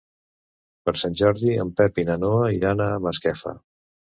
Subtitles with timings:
[0.89, 3.55] Per Sant Jordi en Pep i na Noa iran a Masquefa.